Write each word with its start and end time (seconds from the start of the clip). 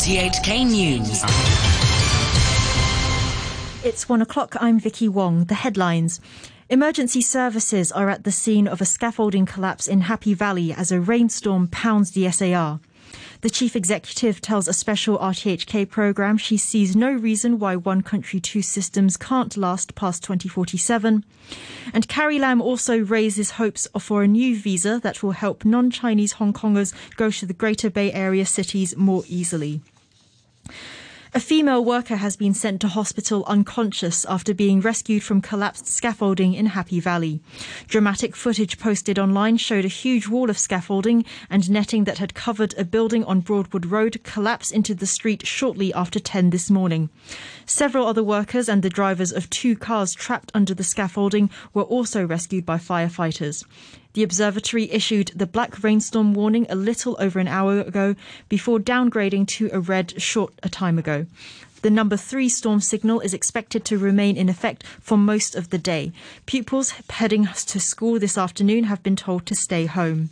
RTHK 0.00 0.66
News. 0.66 1.22
It's 3.84 4.08
one 4.08 4.22
o'clock. 4.22 4.56
I'm 4.58 4.80
Vicky 4.80 5.10
Wong. 5.10 5.44
The 5.44 5.52
headlines. 5.52 6.22
Emergency 6.70 7.20
services 7.20 7.92
are 7.92 8.08
at 8.08 8.24
the 8.24 8.32
scene 8.32 8.66
of 8.66 8.80
a 8.80 8.86
scaffolding 8.86 9.44
collapse 9.44 9.86
in 9.86 10.00
Happy 10.00 10.32
Valley 10.32 10.72
as 10.72 10.90
a 10.90 11.02
rainstorm 11.02 11.68
pounds 11.68 12.12
the 12.12 12.30
SAR. 12.30 12.80
The 13.42 13.50
chief 13.50 13.74
executive 13.76 14.40
tells 14.40 14.68
a 14.68 14.72
special 14.72 15.18
RTHK 15.18 15.88
program 15.88 16.36
she 16.36 16.56
sees 16.56 16.94
no 16.94 17.10
reason 17.10 17.58
why 17.58 17.76
one 17.76 18.02
country, 18.02 18.40
two 18.40 18.62
systems 18.62 19.16
can't 19.16 19.56
last 19.56 19.94
past 19.94 20.22
2047. 20.22 21.24
And 21.92 22.08
Carrie 22.08 22.38
Lam 22.38 22.60
also 22.60 22.98
raises 22.98 23.52
hopes 23.52 23.88
for 23.98 24.22
a 24.22 24.28
new 24.28 24.56
visa 24.58 25.00
that 25.02 25.22
will 25.22 25.32
help 25.32 25.64
non 25.64 25.90
Chinese 25.90 26.32
Hong 26.32 26.52
Kongers 26.52 26.94
go 27.16 27.30
to 27.30 27.46
the 27.46 27.54
Greater 27.54 27.90
Bay 27.90 28.12
Area 28.12 28.46
cities 28.46 28.96
more 28.96 29.24
easily. 29.26 29.80
A 31.32 31.38
female 31.38 31.84
worker 31.84 32.16
has 32.16 32.34
been 32.34 32.54
sent 32.54 32.80
to 32.80 32.88
hospital 32.88 33.44
unconscious 33.46 34.24
after 34.24 34.52
being 34.52 34.80
rescued 34.80 35.22
from 35.22 35.40
collapsed 35.40 35.86
scaffolding 35.86 36.54
in 36.54 36.66
Happy 36.66 36.98
Valley. 36.98 37.40
Dramatic 37.86 38.34
footage 38.34 38.80
posted 38.80 39.16
online 39.16 39.56
showed 39.56 39.84
a 39.84 39.88
huge 39.88 40.26
wall 40.26 40.50
of 40.50 40.58
scaffolding 40.58 41.24
and 41.48 41.70
netting 41.70 42.02
that 42.02 42.18
had 42.18 42.34
covered 42.34 42.74
a 42.76 42.84
building 42.84 43.22
on 43.26 43.42
Broadwood 43.42 43.86
Road 43.86 44.20
collapse 44.24 44.72
into 44.72 44.92
the 44.92 45.06
street 45.06 45.46
shortly 45.46 45.94
after 45.94 46.18
10 46.18 46.50
this 46.50 46.68
morning. 46.68 47.10
Several 47.64 48.08
other 48.08 48.24
workers 48.24 48.68
and 48.68 48.82
the 48.82 48.90
drivers 48.90 49.30
of 49.30 49.48
two 49.50 49.76
cars 49.76 50.14
trapped 50.14 50.50
under 50.52 50.74
the 50.74 50.82
scaffolding 50.82 51.48
were 51.72 51.84
also 51.84 52.26
rescued 52.26 52.66
by 52.66 52.76
firefighters. 52.76 53.64
The 54.14 54.22
observatory 54.22 54.90
issued 54.90 55.30
the 55.36 55.46
black 55.46 55.82
rainstorm 55.84 56.34
warning 56.34 56.66
a 56.68 56.74
little 56.74 57.16
over 57.20 57.38
an 57.38 57.46
hour 57.46 57.80
ago 57.80 58.16
before 58.48 58.80
downgrading 58.80 59.46
to 59.48 59.70
a 59.72 59.78
red 59.78 60.20
short 60.20 60.52
a 60.62 60.68
time 60.68 60.98
ago. 60.98 61.26
The 61.82 61.90
number 61.90 62.16
three 62.16 62.48
storm 62.48 62.80
signal 62.80 63.20
is 63.20 63.32
expected 63.32 63.84
to 63.86 63.98
remain 63.98 64.36
in 64.36 64.48
effect 64.48 64.84
for 65.00 65.16
most 65.16 65.54
of 65.54 65.70
the 65.70 65.78
day. 65.78 66.12
Pupils 66.44 66.92
heading 67.08 67.46
to 67.46 67.80
school 67.80 68.18
this 68.18 68.36
afternoon 68.36 68.84
have 68.84 69.02
been 69.02 69.16
told 69.16 69.46
to 69.46 69.54
stay 69.54 69.86
home. 69.86 70.30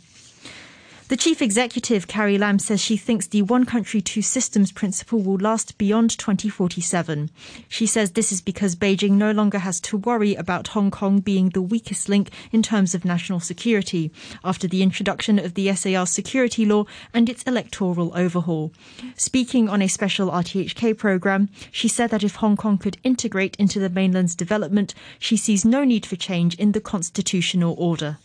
The 1.09 1.17
chief 1.17 1.41
executive, 1.41 2.07
Carrie 2.07 2.37
Lam, 2.37 2.59
says 2.59 2.79
she 2.79 2.95
thinks 2.95 3.25
the 3.25 3.41
one 3.41 3.65
country, 3.65 3.99
two 3.99 4.21
systems 4.21 4.71
principle 4.71 5.19
will 5.19 5.39
last 5.39 5.75
beyond 5.79 6.15
2047. 6.15 7.31
She 7.67 7.87
says 7.87 8.11
this 8.11 8.31
is 8.31 8.41
because 8.41 8.75
Beijing 8.75 9.13
no 9.13 9.31
longer 9.31 9.57
has 9.57 9.81
to 9.81 9.97
worry 9.97 10.35
about 10.35 10.67
Hong 10.67 10.91
Kong 10.91 11.19
being 11.19 11.49
the 11.49 11.63
weakest 11.63 12.09
link 12.09 12.29
in 12.51 12.61
terms 12.61 12.93
of 12.93 13.05
national 13.05 13.39
security 13.39 14.11
after 14.43 14.67
the 14.67 14.83
introduction 14.83 15.39
of 15.39 15.55
the 15.55 15.73
SAR 15.73 16.05
security 16.05 16.63
law 16.63 16.85
and 17.11 17.27
its 17.27 17.41
electoral 17.41 18.11
overhaul. 18.15 18.71
Speaking 19.15 19.67
on 19.67 19.81
a 19.81 19.87
special 19.87 20.29
RTHK 20.29 20.95
program, 20.95 21.49
she 21.71 21.87
said 21.87 22.11
that 22.11 22.23
if 22.23 22.35
Hong 22.35 22.55
Kong 22.55 22.77
could 22.77 22.99
integrate 23.03 23.55
into 23.55 23.79
the 23.79 23.89
mainland's 23.89 24.35
development, 24.35 24.93
she 25.17 25.37
sees 25.37 25.65
no 25.65 25.83
need 25.83 26.05
for 26.05 26.17
change 26.17 26.53
in 26.59 26.73
the 26.73 26.79
constitutional 26.79 27.73
order. 27.79 28.19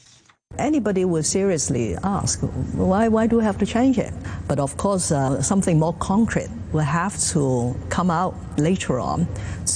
Anybody 0.59 1.05
will 1.05 1.23
seriously 1.23 1.97
ask, 2.05 2.41
why, 2.41 3.09
why 3.09 3.27
do 3.27 3.39
we 3.39 3.45
have 3.45 3.59
to 3.59 3.67
change 3.67 3.99
it? 3.99 4.13
But 4.47 4.61
of 4.61 4.77
course, 4.77 5.11
uh, 5.11 5.43
something 5.43 5.79
more 5.79 5.95
concrete 5.95 6.49
will 6.73 6.81
have 6.81 7.19
to 7.33 7.75
come 7.89 8.11
out 8.11 8.35
later 8.57 9.01
on 9.01 9.27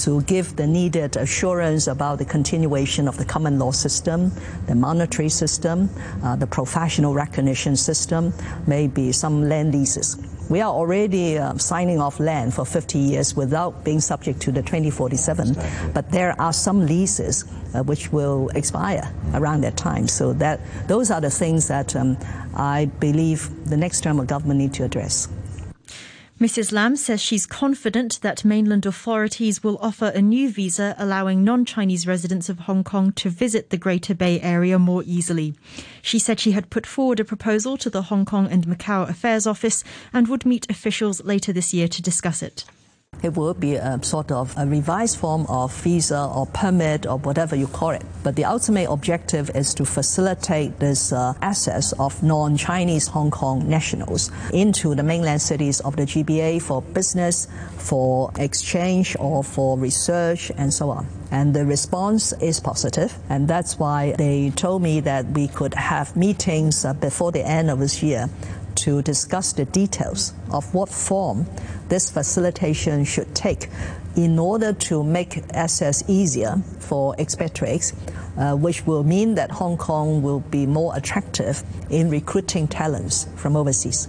to 0.03 0.21
give 0.23 0.55
the 0.55 0.67
needed 0.67 1.17
assurance 1.17 1.87
about 1.87 2.19
the 2.19 2.25
continuation 2.25 3.07
of 3.07 3.17
the 3.17 3.25
common 3.25 3.59
law 3.59 3.71
system, 3.71 4.31
the 4.67 4.75
monetary 4.75 5.29
system, 5.29 5.89
uh, 6.23 6.35
the 6.35 6.47
professional 6.47 7.13
recognition 7.13 7.75
system, 7.75 8.33
maybe 8.67 9.11
some 9.11 9.49
land 9.49 9.73
leases. 9.73 10.17
We 10.49 10.61
are 10.61 10.71
already 10.71 11.37
uh, 11.37 11.57
signing 11.57 11.99
off 11.99 12.19
land 12.19 12.55
for 12.55 12.65
50 12.65 12.97
years 12.97 13.35
without 13.35 13.83
being 13.83 13.99
subject 13.99 14.41
to 14.41 14.51
the 14.51 14.63
2047, 14.63 15.55
but 15.93 16.09
there 16.09 16.35
are 16.41 16.51
some 16.51 16.87
leases 16.87 17.45
uh, 17.75 17.83
which 17.83 18.11
will 18.11 18.49
expire 18.55 19.13
around 19.35 19.61
that 19.61 19.77
time. 19.77 20.07
So 20.07 20.33
that 20.33 20.59
those 20.87 21.11
are 21.11 21.21
the 21.21 21.29
things 21.29 21.67
that 21.67 21.95
um, 21.95 22.17
I 22.55 22.85
believe 22.99 23.69
the 23.69 23.77
next 23.77 24.01
term 24.01 24.19
of 24.19 24.25
government 24.25 24.59
need 24.59 24.73
to 24.75 24.83
address. 24.83 25.27
Mrs. 26.39 26.71
Lam 26.71 26.95
says 26.95 27.19
she's 27.19 27.45
confident 27.45 28.21
that 28.21 28.45
mainland 28.45 28.85
authorities 28.85 29.61
will 29.61 29.77
offer 29.81 30.05
a 30.15 30.21
new 30.21 30.49
visa 30.49 30.95
allowing 30.97 31.43
non 31.43 31.65
Chinese 31.65 32.07
residents 32.07 32.47
of 32.47 32.59
Hong 32.59 32.81
Kong 32.81 33.11
to 33.13 33.29
visit 33.29 33.71
the 33.71 33.77
Greater 33.77 34.15
Bay 34.15 34.39
Area 34.39 34.79
more 34.79 35.03
easily. 35.05 35.53
She 36.01 36.17
said 36.17 36.39
she 36.39 36.51
had 36.51 36.69
put 36.69 36.87
forward 36.87 37.19
a 37.19 37.25
proposal 37.25 37.75
to 37.79 37.89
the 37.89 38.03
Hong 38.03 38.23
Kong 38.23 38.47
and 38.49 38.65
Macau 38.65 39.09
Affairs 39.09 39.45
Office 39.45 39.83
and 40.13 40.29
would 40.29 40.45
meet 40.45 40.69
officials 40.69 41.21
later 41.25 41.51
this 41.51 41.73
year 41.73 41.89
to 41.89 42.01
discuss 42.01 42.41
it. 42.41 42.63
It 43.21 43.35
will 43.35 43.53
be 43.53 43.75
a 43.75 44.01
sort 44.01 44.31
of 44.31 44.53
a 44.57 44.65
revised 44.65 45.17
form 45.17 45.45
of 45.47 45.75
visa 45.83 46.31
or 46.33 46.45
permit 46.45 47.05
or 47.05 47.17
whatever 47.17 47.55
you 47.55 47.67
call 47.67 47.89
it. 47.89 48.03
But 48.23 48.37
the 48.37 48.45
ultimate 48.45 48.89
objective 48.89 49.51
is 49.55 49.73
to 49.75 49.85
facilitate 49.85 50.79
this 50.79 51.11
uh, 51.11 51.33
access 51.41 51.91
of 51.93 52.23
non-Chinese 52.23 53.07
Hong 53.07 53.29
Kong 53.29 53.67
nationals 53.67 54.31
into 54.53 54.95
the 54.95 55.03
mainland 55.03 55.41
cities 55.41 55.81
of 55.81 55.97
the 55.97 56.03
GBA 56.03 56.61
for 56.61 56.81
business, 56.81 57.47
for 57.77 58.31
exchange 58.37 59.17
or 59.19 59.43
for 59.43 59.77
research 59.77 60.51
and 60.55 60.73
so 60.73 60.89
on. 60.89 61.05
And 61.31 61.53
the 61.53 61.65
response 61.65 62.33
is 62.41 62.59
positive, 62.59 63.15
and 63.29 63.47
that's 63.47 63.77
why 63.77 64.13
they 64.17 64.49
told 64.51 64.81
me 64.81 65.01
that 65.01 65.25
we 65.27 65.47
could 65.47 65.73
have 65.73 66.15
meetings 66.15 66.85
uh, 66.85 66.93
before 66.93 67.31
the 67.31 67.45
end 67.45 67.69
of 67.69 67.79
this 67.79 68.01
year 68.01 68.29
to 68.75 69.01
discuss 69.01 69.53
the 69.53 69.65
details 69.65 70.33
of 70.51 70.73
what 70.73 70.89
form 70.89 71.45
this 71.89 72.09
facilitation 72.09 73.03
should 73.03 73.33
take 73.35 73.69
in 74.15 74.39
order 74.39 74.73
to 74.73 75.03
make 75.03 75.41
access 75.53 76.03
easier 76.09 76.57
for 76.79 77.15
expatriates, 77.17 77.93
uh, 78.37 78.55
which 78.55 78.85
will 78.85 79.03
mean 79.03 79.35
that 79.35 79.51
Hong 79.51 79.77
Kong 79.77 80.21
will 80.21 80.39
be 80.39 80.65
more 80.65 80.95
attractive 80.95 81.63
in 81.89 82.09
recruiting 82.09 82.67
talents 82.67 83.27
from 83.35 83.55
overseas. 83.55 84.07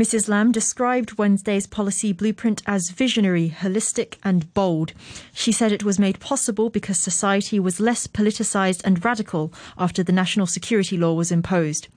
Mrs. 0.00 0.28
Lam 0.28 0.50
described 0.50 1.18
Wednesday's 1.18 1.66
policy 1.66 2.14
blueprint 2.14 2.62
as 2.66 2.88
visionary, 2.88 3.50
holistic, 3.50 4.16
and 4.24 4.52
bold. 4.54 4.94
She 5.34 5.52
said 5.52 5.72
it 5.72 5.84
was 5.84 5.98
made 5.98 6.20
possible 6.20 6.70
because 6.70 6.98
society 6.98 7.60
was 7.60 7.80
less 7.80 8.06
politicised 8.06 8.80
and 8.84 9.04
radical 9.04 9.52
after 9.76 10.02
the 10.02 10.12
national 10.12 10.46
security 10.46 10.96
law 10.96 11.12
was 11.12 11.30
imposed. 11.30 11.88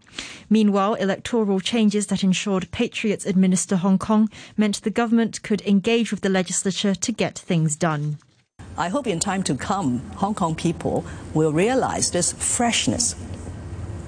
Meanwhile, 0.49 0.95
electoral 0.95 1.59
changes 1.59 2.07
that 2.07 2.23
ensured 2.23 2.71
patriots 2.71 3.25
administer 3.25 3.77
Hong 3.77 3.97
Kong 3.97 4.29
meant 4.57 4.81
the 4.81 4.89
government 4.89 5.41
could 5.43 5.61
engage 5.61 6.11
with 6.11 6.21
the 6.21 6.29
legislature 6.29 6.95
to 6.95 7.11
get 7.11 7.39
things 7.39 7.75
done. 7.75 8.17
I 8.77 8.89
hope 8.89 9.07
in 9.07 9.19
time 9.19 9.43
to 9.43 9.55
come, 9.55 9.99
Hong 10.15 10.33
Kong 10.33 10.55
people 10.55 11.05
will 11.33 11.53
realize 11.53 12.11
this 12.11 12.33
freshness, 12.33 13.15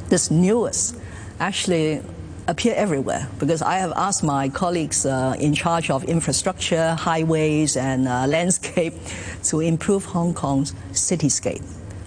this 0.10 0.32
newness, 0.32 0.96
actually 1.40 2.02
appear 2.48 2.74
everywhere 2.76 3.28
because 3.40 3.62
I 3.62 3.78
have 3.78 3.92
asked 3.96 4.24
my 4.24 4.50
colleagues 4.50 5.06
uh, 5.06 5.36
in 5.40 5.54
charge 5.54 5.90
of 5.90 6.04
infrastructure, 6.04 6.94
highways, 6.96 7.78
and 7.78 8.08
uh, 8.08 8.26
landscape 8.28 8.94
to 9.44 9.60
improve 9.60 10.06
Hong 10.06 10.34
Kong's 10.34 10.74
cityscape, 10.92 11.64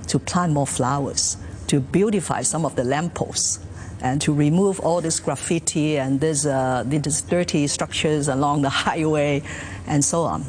to 0.09 0.19
plant 0.19 0.53
more 0.53 0.67
flowers, 0.67 1.37
to 1.69 1.81
beautify 1.81 2.43
some 2.43 2.65
of 2.65 2.77
the 2.77 2.85
lampposts, 2.85 3.61
and 4.01 4.21
to 4.23 4.33
remove 4.33 4.81
all 4.81 5.01
this 5.01 5.21
graffiti 5.21 5.99
and 5.99 6.21
this, 6.21 6.47
uh, 6.47 6.85
these 6.87 7.23
dirty 7.23 7.67
structures 7.67 8.29
along 8.29 8.63
the 8.63 8.71
highway, 8.71 9.43
and 9.87 10.05
so 10.05 10.23
on. 10.23 10.45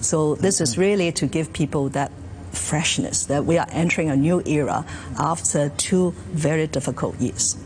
So 0.00 0.34
this 0.36 0.60
is 0.60 0.78
really 0.78 1.12
to 1.12 1.26
give 1.26 1.52
people 1.52 1.88
that 1.90 2.12
freshness 2.52 3.26
that 3.26 3.44
we 3.44 3.58
are 3.58 3.66
entering 3.70 4.10
a 4.10 4.16
new 4.16 4.42
era 4.46 4.84
after 5.18 5.68
two 5.70 6.12
very 6.32 6.66
difficult 6.66 7.18
years. 7.20 7.56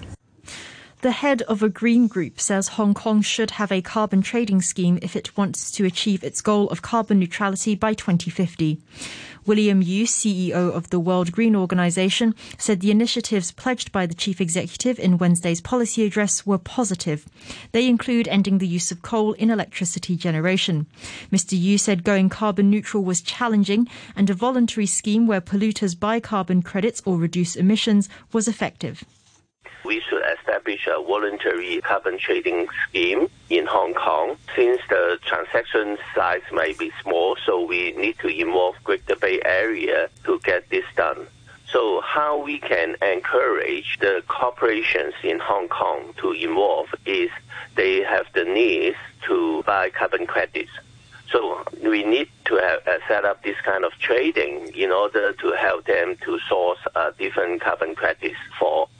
The 1.02 1.10
head 1.10 1.42
of 1.42 1.64
a 1.64 1.68
green 1.68 2.06
group 2.06 2.40
says 2.40 2.68
Hong 2.68 2.94
Kong 2.94 3.22
should 3.22 3.52
have 3.52 3.72
a 3.72 3.82
carbon 3.82 4.22
trading 4.22 4.62
scheme 4.62 5.00
if 5.02 5.16
it 5.16 5.36
wants 5.36 5.72
to 5.72 5.84
achieve 5.84 6.22
its 6.22 6.40
goal 6.40 6.68
of 6.68 6.80
carbon 6.80 7.18
neutrality 7.18 7.74
by 7.74 7.92
2050. 7.92 8.78
William 9.44 9.82
Yu, 9.82 10.06
CEO 10.06 10.52
of 10.52 10.90
the 10.90 11.00
World 11.00 11.32
Green 11.32 11.56
Organization, 11.56 12.34
said 12.58 12.80
the 12.80 12.90
initiatives 12.90 13.50
pledged 13.50 13.90
by 13.90 14.06
the 14.06 14.14
chief 14.14 14.40
executive 14.40 14.98
in 15.00 15.18
Wednesday's 15.18 15.60
policy 15.60 16.06
address 16.06 16.46
were 16.46 16.58
positive. 16.58 17.26
They 17.72 17.88
include 17.88 18.28
ending 18.28 18.58
the 18.58 18.68
use 18.68 18.92
of 18.92 19.02
coal 19.02 19.32
in 19.32 19.50
electricity 19.50 20.16
generation. 20.16 20.86
Mr. 21.32 21.58
Yu 21.58 21.76
said 21.76 22.04
going 22.04 22.28
carbon 22.28 22.70
neutral 22.70 23.02
was 23.02 23.20
challenging 23.20 23.88
and 24.14 24.30
a 24.30 24.34
voluntary 24.34 24.86
scheme 24.86 25.26
where 25.26 25.40
polluters 25.40 25.98
buy 25.98 26.20
carbon 26.20 26.62
credits 26.62 27.02
or 27.04 27.18
reduce 27.18 27.56
emissions 27.56 28.08
was 28.32 28.46
effective 28.46 29.04
we 29.84 30.00
should 30.08 30.21
establish 30.52 30.86
a 30.86 31.02
voluntary 31.02 31.80
carbon 31.80 32.18
trading 32.18 32.68
scheme 32.88 33.28
in 33.48 33.64
Hong 33.66 33.94
Kong. 33.94 34.36
Since 34.54 34.82
the 34.88 35.18
transaction 35.24 35.96
size 36.14 36.42
may 36.52 36.74
be 36.74 36.92
small, 37.02 37.36
so 37.46 37.64
we 37.64 37.92
need 37.92 38.18
to 38.18 38.28
involve 38.28 38.74
Greater 38.84 39.16
Bay 39.16 39.40
Area 39.44 40.10
to 40.24 40.38
get 40.40 40.68
this 40.68 40.84
done. 40.94 41.26
So 41.70 42.02
how 42.02 42.36
we 42.36 42.58
can 42.58 42.96
encourage 43.00 43.98
the 44.00 44.22
corporations 44.28 45.14
in 45.24 45.38
Hong 45.38 45.68
Kong 45.68 46.12
to 46.18 46.32
involve 46.32 46.88
is 47.06 47.30
they 47.74 48.02
have 48.02 48.26
the 48.34 48.44
needs 48.44 48.98
to 49.26 49.62
buy 49.62 49.88
carbon 49.88 50.26
credits. 50.26 50.72
So 51.30 51.64
we 51.82 52.04
need 52.04 52.28
to 52.44 52.56
have, 52.56 52.86
uh, 52.86 52.98
set 53.08 53.24
up 53.24 53.42
this 53.42 53.56
kind 53.64 53.86
of 53.86 53.92
trading 53.98 54.70
in 54.74 54.92
order 54.92 55.32
to 55.32 55.52
help 55.52 55.86
them 55.86 56.16
to 56.24 56.38
source 56.46 56.80
uh, 56.94 57.12
different 57.18 57.62
carbon 57.62 57.94
credits 57.94 58.36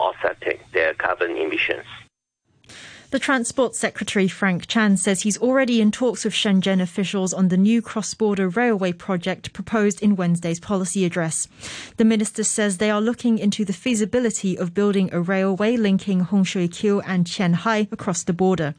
offsetting 0.03 0.59
their 0.73 0.95
carbon 0.95 1.37
emissions. 1.37 1.87
The 3.13 3.19
Transport 3.19 3.75
Secretary 3.75 4.27
Frank 4.27 4.67
Chan 4.67 4.97
says 4.97 5.21
he's 5.21 5.37
already 5.37 5.83
in 5.83 5.91
talks 5.91 6.25
with 6.25 6.33
Shenzhen 6.33 6.81
officials 6.81 7.35
on 7.35 7.49
the 7.49 7.59
new 7.59 7.83
cross-border 7.83 8.49
railway 8.49 8.93
project 8.93 9.53
proposed 9.53 10.03
in 10.03 10.17
Wednesday's 10.17 10.59
policy 10.59 11.05
address. 11.05 11.47
The 11.99 12.07
minister 12.07 12.43
says 12.43 12.79
they 12.79 12.91
are 12.91 13.03
looking 13.03 13.39
into 13.39 13.67
the 13.67 13.75
feasibility 13.75 14.57
of 14.57 14.73
building 14.73 15.11
a 15.13 15.21
railway 15.21 15.77
linking 15.77 16.21
Hung 16.21 16.45
Shui 16.45 16.69
Kiu 16.69 17.03
and 17.07 17.27
Qianhai 17.27 17.93
across 17.93 18.25
the 18.25 18.33
border. 18.33 18.75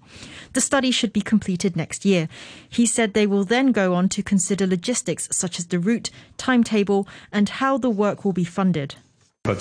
The 0.53 0.61
study 0.61 0.89
should 0.89 1.13
be 1.13 1.21
completed 1.21 1.75
next 1.75 2.03
year. 2.03 2.27
He 2.67 2.87
said 2.87 3.13
they 3.13 3.27
will 3.27 3.45
then 3.45 3.71
go 3.71 3.93
on 3.93 4.09
to 4.09 4.23
consider 4.23 4.65
logistics 4.65 5.29
such 5.31 5.59
as 5.59 5.67
the 5.67 5.77
route, 5.77 6.09
timetable, 6.37 7.07
and 7.31 7.49
how 7.49 7.77
the 7.77 7.91
work 7.91 8.25
will 8.25 8.33
be 8.33 8.45
funded. 8.45 8.95
How 9.45 9.57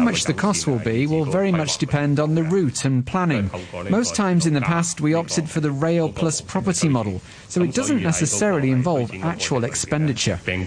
much 0.00 0.24
the 0.24 0.34
cost 0.36 0.66
will 0.66 0.78
be 0.78 1.06
will 1.06 1.24
very 1.24 1.50
much 1.50 1.78
depend 1.78 2.20
on 2.20 2.34
the 2.34 2.42
route 2.42 2.84
and 2.84 3.06
planning. 3.06 3.50
Most 3.88 4.14
times 4.14 4.44
in 4.44 4.52
the 4.52 4.60
past, 4.60 5.00
we 5.00 5.14
opted 5.14 5.48
for 5.48 5.60
the 5.60 5.70
rail 5.70 6.12
plus 6.12 6.42
property 6.42 6.90
model, 6.90 7.22
so 7.48 7.62
it 7.62 7.74
doesn't 7.74 8.02
necessarily 8.02 8.72
involve 8.72 9.10
actual 9.22 9.64
expenditure. 9.64 10.38
Eh, 10.46 10.64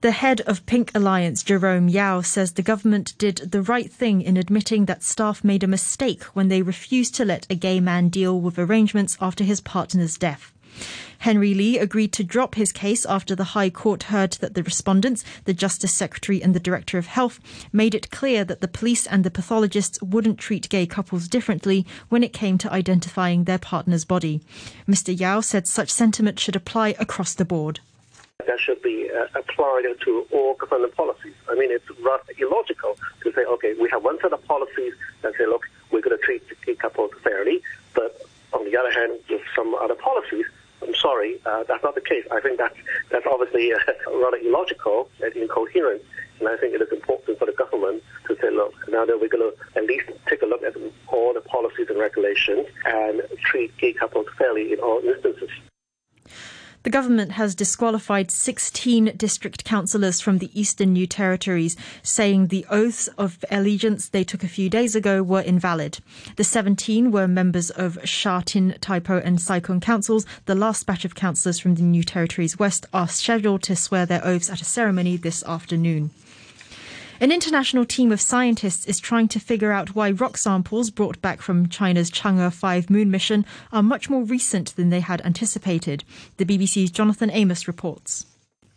the 0.00 0.12
head 0.12 0.40
of 0.46 0.64
Pink 0.64 0.90
Alliance, 0.94 1.42
Jerome 1.42 1.90
Yau, 1.90 2.22
says 2.22 2.52
the 2.52 2.62
government 2.62 3.18
did 3.18 3.36
the 3.36 3.60
right 3.60 3.92
thing 3.92 4.22
in 4.22 4.38
admitting 4.38 4.86
that 4.86 5.02
staff 5.02 5.44
made 5.44 5.62
a 5.62 5.66
mistake 5.66 6.22
when 6.32 6.48
they 6.48 6.62
refused 6.62 7.14
to 7.16 7.26
let 7.26 7.46
a 7.50 7.54
gay 7.54 7.80
man 7.80 8.08
deal 8.08 8.40
with 8.40 8.58
arrangements 8.58 9.18
after 9.20 9.44
his 9.44 9.60
partner's 9.60 10.16
death. 10.16 10.54
Henry 11.20 11.52
Lee 11.52 11.78
agreed 11.78 12.12
to 12.14 12.24
drop 12.24 12.54
his 12.54 12.72
case 12.72 13.04
after 13.04 13.34
the 13.34 13.52
High 13.52 13.68
Court 13.68 14.04
heard 14.04 14.32
that 14.40 14.54
the 14.54 14.62
respondents, 14.62 15.22
the 15.44 15.52
Justice 15.52 15.94
Secretary 15.94 16.42
and 16.42 16.54
the 16.54 16.60
Director 16.60 16.96
of 16.96 17.06
Health, 17.06 17.38
made 17.72 17.94
it 17.94 18.10
clear 18.10 18.42
that 18.44 18.62
the 18.62 18.68
police 18.68 19.06
and 19.06 19.22
the 19.22 19.30
pathologists 19.30 20.00
wouldn't 20.00 20.38
treat 20.38 20.70
gay 20.70 20.86
couples 20.86 21.28
differently 21.28 21.86
when 22.08 22.22
it 22.22 22.32
came 22.32 22.56
to 22.58 22.72
identifying 22.72 23.44
their 23.44 23.58
partner's 23.58 24.06
body. 24.06 24.40
Mr. 24.88 25.18
Yau 25.18 25.40
said 25.40 25.66
such 25.66 25.90
sentiment 25.90 26.38
should 26.40 26.56
apply 26.56 26.94
across 26.98 27.34
the 27.34 27.44
board 27.44 27.80
that 28.46 28.58
should 28.58 28.80
be 28.82 29.10
uh, 29.10 29.26
applied 29.38 29.84
to 30.02 30.26
all 30.30 30.54
government 30.54 30.96
policies. 30.96 31.34
I 31.48 31.54
mean, 31.54 31.70
it's 31.70 31.84
rather 32.00 32.24
illogical 32.38 32.96
to 33.22 33.32
say, 33.32 33.44
okay, 33.44 33.74
we 33.78 33.88
have 33.90 34.02
one 34.02 34.18
set 34.20 34.32
of 34.32 34.42
policies 34.46 34.94
and 35.22 35.34
say, 35.36 35.46
look, 35.46 35.68
we're 35.92 36.00
going 36.00 36.16
to 36.16 36.24
treat 36.24 36.42
gay 36.64 36.74
couples 36.74 37.10
fairly, 37.22 37.62
but 37.94 38.22
on 38.52 38.64
the 38.64 38.76
other 38.78 38.90
hand, 38.90 39.20
with 39.28 39.42
some 39.54 39.74
other 39.74 39.94
policies, 39.94 40.46
I'm 40.90 40.96
sorry, 40.96 41.40
uh, 41.46 41.62
that's 41.68 41.84
not 41.84 41.94
the 41.94 42.00
case. 42.00 42.24
I 42.32 42.40
think 42.40 42.58
that's, 42.58 42.74
that's 43.12 43.24
obviously 43.24 43.72
uh, 43.72 43.78
rather 44.18 44.38
illogical 44.38 45.08
and 45.22 45.32
incoherent. 45.36 46.02
And 46.40 46.48
I 46.48 46.56
think 46.56 46.74
it 46.74 46.82
is 46.82 46.90
important 46.90 47.38
for 47.38 47.46
the 47.46 47.52
government 47.52 48.02
to 48.26 48.34
say, 48.42 48.50
look, 48.50 48.74
now 48.88 49.04
that 49.04 49.20
we're 49.20 49.28
going 49.28 49.52
to 49.52 49.78
at 49.78 49.84
least 49.86 50.10
take 50.28 50.42
a 50.42 50.46
look 50.46 50.64
at 50.64 50.74
all 51.06 51.32
the 51.32 51.42
policies 51.42 51.86
and 51.90 51.98
regulations 52.00 52.66
and 52.86 53.22
treat 53.38 53.76
gay 53.78 53.92
couples 53.92 54.26
fairly 54.36 54.72
in 54.72 54.80
all 54.80 55.00
instances. 55.04 55.50
The 56.82 56.88
government 56.88 57.32
has 57.32 57.54
disqualified 57.54 58.30
16 58.30 59.12
district 59.18 59.64
councillors 59.64 60.22
from 60.22 60.38
the 60.38 60.50
Eastern 60.58 60.94
New 60.94 61.06
Territories, 61.06 61.76
saying 62.02 62.46
the 62.46 62.64
oaths 62.70 63.06
of 63.18 63.44
allegiance 63.50 64.08
they 64.08 64.24
took 64.24 64.42
a 64.42 64.48
few 64.48 64.70
days 64.70 64.94
ago 64.94 65.22
were 65.22 65.42
invalid. 65.42 65.98
The 66.36 66.44
17 66.44 67.10
were 67.10 67.28
members 67.28 67.68
of 67.68 67.98
Sha 68.04 68.40
Tin, 68.40 68.76
Tai 68.80 69.00
Po 69.00 69.18
and 69.18 69.38
Sai 69.38 69.60
Kung 69.60 69.80
councils. 69.80 70.24
The 70.46 70.54
last 70.54 70.86
batch 70.86 71.04
of 71.04 71.14
councillors 71.14 71.58
from 71.58 71.74
the 71.74 71.82
New 71.82 72.02
Territories 72.02 72.58
West 72.58 72.86
are 72.94 73.08
scheduled 73.08 73.62
to 73.64 73.76
swear 73.76 74.06
their 74.06 74.24
oaths 74.24 74.48
at 74.48 74.62
a 74.62 74.64
ceremony 74.64 75.18
this 75.18 75.44
afternoon. 75.44 76.10
An 77.22 77.30
international 77.30 77.84
team 77.84 78.12
of 78.12 78.20
scientists 78.20 78.86
is 78.86 78.98
trying 78.98 79.28
to 79.28 79.38
figure 79.38 79.72
out 79.72 79.94
why 79.94 80.10
rock 80.10 80.38
samples 80.38 80.88
brought 80.88 81.20
back 81.20 81.42
from 81.42 81.68
China's 81.68 82.10
Chang'e 82.10 82.50
5 82.50 82.88
moon 82.88 83.10
mission 83.10 83.44
are 83.70 83.82
much 83.82 84.08
more 84.08 84.22
recent 84.22 84.74
than 84.74 84.88
they 84.88 85.00
had 85.00 85.20
anticipated. 85.20 86.02
The 86.38 86.46
BBC's 86.46 86.90
Jonathan 86.90 87.30
Amos 87.30 87.68
reports. 87.68 88.24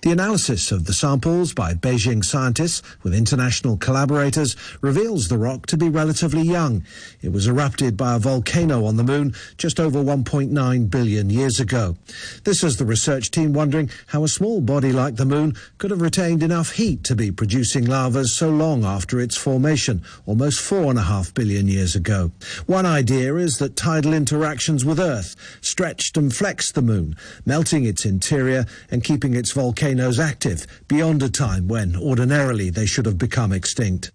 The 0.03 0.11
analysis 0.11 0.73
of 0.73 0.83
the 0.83 0.91
samples 0.91 1.53
by 1.53 1.75
Beijing 1.75 2.25
scientists 2.25 2.81
with 3.03 3.13
international 3.13 3.77
collaborators 3.77 4.57
reveals 4.81 5.29
the 5.29 5.37
rock 5.37 5.65
to 5.67 5.77
be 5.77 5.87
relatively 5.87 6.41
young. 6.41 6.83
It 7.21 7.31
was 7.31 7.47
erupted 7.47 7.95
by 7.95 8.15
a 8.15 8.19
volcano 8.19 8.83
on 8.83 8.97
the 8.97 9.05
moon 9.05 9.33
just 9.55 9.79
over 9.79 10.03
1.9 10.03 10.89
billion 10.89 11.29
years 11.29 11.61
ago. 11.61 11.95
This 12.43 12.63
has 12.63 12.75
the 12.75 12.85
research 12.85 13.31
team 13.31 13.53
wondering 13.53 13.89
how 14.07 14.25
a 14.25 14.27
small 14.27 14.59
body 14.59 14.91
like 14.91 15.15
the 15.15 15.23
moon 15.23 15.53
could 15.77 15.91
have 15.91 16.01
retained 16.01 16.43
enough 16.43 16.73
heat 16.73 17.05
to 17.05 17.15
be 17.15 17.31
producing 17.31 17.85
lavas 17.85 18.35
so 18.35 18.49
long 18.49 18.83
after 18.83 19.21
its 19.21 19.37
formation, 19.37 20.03
almost 20.25 20.59
four 20.59 20.89
and 20.89 20.99
a 20.99 21.03
half 21.03 21.33
billion 21.33 21.69
years 21.69 21.95
ago. 21.95 22.29
One 22.65 22.85
idea 22.85 23.37
is 23.37 23.57
that 23.59 23.77
tidal 23.77 24.13
interactions 24.13 24.83
with 24.83 24.99
Earth 24.99 25.37
stretched 25.61 26.17
and 26.17 26.35
flexed 26.35 26.75
the 26.75 26.81
moon, 26.81 27.15
melting 27.45 27.85
its 27.85 28.05
interior 28.05 28.65
and 28.91 29.01
keeping 29.01 29.33
its 29.33 29.53
volcano 29.53 29.92
volcanoes 29.93 30.19
active 30.19 30.65
beyond 30.87 31.21
a 31.21 31.29
time 31.29 31.67
when 31.67 31.95
ordinarily 31.95 32.71
they 32.71 32.85
should 32.85 33.05
have 33.05 33.19
become 33.19 33.53
extinct. 33.53 34.11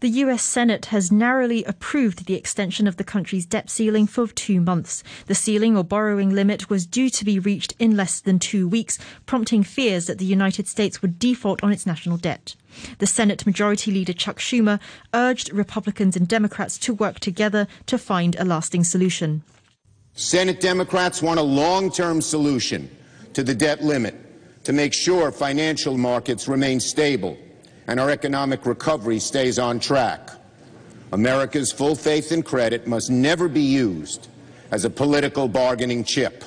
The 0.00 0.08
US 0.08 0.42
Senate 0.42 0.86
has 0.86 1.12
narrowly 1.12 1.62
approved 1.62 2.26
the 2.26 2.34
extension 2.34 2.88
of 2.88 2.96
the 2.96 3.04
country's 3.04 3.46
debt 3.46 3.70
ceiling 3.70 4.08
for 4.08 4.26
two 4.26 4.60
months. 4.60 5.04
The 5.26 5.36
ceiling 5.36 5.76
or 5.76 5.84
borrowing 5.84 6.30
limit 6.30 6.68
was 6.68 6.84
due 6.84 7.10
to 7.10 7.24
be 7.24 7.38
reached 7.38 7.74
in 7.78 7.96
less 7.96 8.18
than 8.18 8.40
two 8.40 8.66
weeks, 8.66 8.98
prompting 9.24 9.62
fears 9.62 10.06
that 10.06 10.18
the 10.18 10.24
United 10.24 10.66
States 10.66 11.00
would 11.00 11.20
default 11.20 11.62
on 11.62 11.70
its 11.70 11.86
national 11.86 12.16
debt. 12.16 12.56
The 12.98 13.06
Senate 13.06 13.46
Majority 13.46 13.92
Leader 13.92 14.12
Chuck 14.12 14.40
Schumer 14.40 14.80
urged 15.14 15.52
Republicans 15.52 16.16
and 16.16 16.26
Democrats 16.26 16.76
to 16.78 16.92
work 16.92 17.20
together 17.20 17.68
to 17.86 17.98
find 17.98 18.34
a 18.34 18.44
lasting 18.44 18.82
solution. 18.82 19.44
Senate 20.14 20.60
Democrats 20.60 21.22
want 21.22 21.38
a 21.38 21.44
long 21.44 21.92
term 21.92 22.20
solution 22.20 22.90
to 23.34 23.44
the 23.44 23.54
debt 23.54 23.84
limit 23.84 24.16
to 24.64 24.72
make 24.72 24.92
sure 24.92 25.32
financial 25.32 25.96
markets 25.96 26.48
remain 26.48 26.80
stable 26.80 27.36
and 27.86 27.98
our 27.98 28.10
economic 28.10 28.64
recovery 28.64 29.18
stays 29.18 29.58
on 29.58 29.80
track. 29.80 30.30
America's 31.12 31.72
full 31.72 31.94
faith 31.94 32.32
and 32.32 32.44
credit 32.44 32.86
must 32.86 33.10
never 33.10 33.48
be 33.48 33.60
used 33.60 34.28
as 34.70 34.84
a 34.84 34.90
political 34.90 35.48
bargaining 35.48 36.04
chip. 36.04 36.44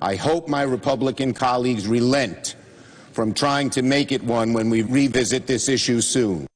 I 0.00 0.16
hope 0.16 0.48
my 0.48 0.62
Republican 0.62 1.34
colleagues 1.34 1.86
relent 1.86 2.56
from 3.12 3.34
trying 3.34 3.70
to 3.70 3.82
make 3.82 4.10
it 4.10 4.22
one 4.22 4.52
when 4.52 4.70
we 4.70 4.82
revisit 4.82 5.46
this 5.46 5.68
issue 5.68 6.00
soon. 6.00 6.46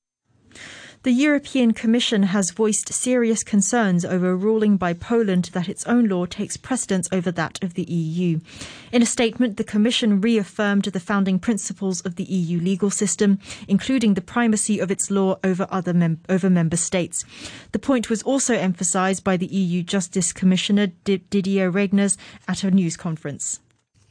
The 1.06 1.12
European 1.12 1.70
Commission 1.72 2.24
has 2.24 2.50
voiced 2.50 2.92
serious 2.92 3.44
concerns 3.44 4.04
over 4.04 4.30
a 4.30 4.34
ruling 4.34 4.76
by 4.76 4.92
Poland 4.92 5.50
that 5.52 5.68
its 5.68 5.86
own 5.86 6.08
law 6.08 6.26
takes 6.26 6.56
precedence 6.56 7.08
over 7.12 7.30
that 7.30 7.62
of 7.62 7.74
the 7.74 7.84
EU. 7.84 8.40
In 8.90 9.02
a 9.02 9.06
statement, 9.06 9.56
the 9.56 9.62
Commission 9.62 10.20
reaffirmed 10.20 10.82
the 10.86 10.98
founding 10.98 11.38
principles 11.38 12.00
of 12.00 12.16
the 12.16 12.24
EU 12.24 12.58
legal 12.58 12.90
system, 12.90 13.38
including 13.68 14.14
the 14.14 14.20
primacy 14.20 14.80
of 14.80 14.90
its 14.90 15.08
law 15.08 15.38
over 15.44 15.68
other 15.70 15.94
mem- 15.94 16.18
over 16.28 16.50
member 16.50 16.76
states. 16.76 17.24
The 17.70 17.78
point 17.78 18.10
was 18.10 18.24
also 18.24 18.54
emphasised 18.56 19.22
by 19.22 19.36
the 19.36 19.46
EU 19.46 19.84
Justice 19.84 20.32
Commissioner 20.32 20.88
Didier 21.04 21.70
Reynders 21.70 22.16
at 22.48 22.64
a 22.64 22.70
news 22.72 22.96
conference. 22.96 23.60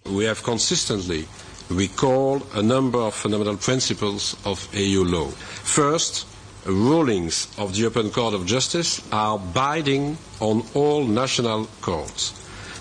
We 0.05 0.23
have 0.23 0.43
consistently 0.43 1.25
recalled 1.69 2.47
a 2.53 2.63
number 2.63 2.99
of 2.99 3.13
fundamental 3.13 3.57
principles 3.57 4.37
of 4.45 4.73
EU 4.73 5.03
law. 5.03 5.27
First, 5.27 6.27
rulings 6.65 7.47
of 7.57 7.73
the 7.73 7.79
European 7.79 8.09
Court 8.11 8.33
of 8.33 8.45
Justice 8.45 9.01
are 9.11 9.37
binding 9.39 10.17
on 10.39 10.63
all 10.73 11.03
national 11.05 11.67
courts. 11.81 12.33